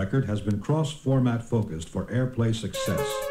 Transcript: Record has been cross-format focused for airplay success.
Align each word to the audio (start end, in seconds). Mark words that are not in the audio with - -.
Record 0.00 0.24
has 0.24 0.40
been 0.40 0.58
cross-format 0.58 1.42
focused 1.42 1.90
for 1.90 2.06
airplay 2.06 2.54
success. 2.54 3.29